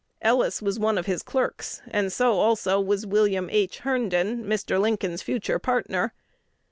Ellis 0.23 0.63
was 0.63 0.79
one 0.79 0.97
of 0.97 1.05
his 1.05 1.21
clerks, 1.21 1.83
and 1.87 2.11
so 2.11 2.39
also 2.39 2.79
was 2.81 3.05
William 3.05 3.51
H. 3.51 3.77
Herndon, 3.81 4.43
Mr. 4.45 4.81
Lincoln's 4.81 5.21
future 5.21 5.59
partner. 5.59 6.11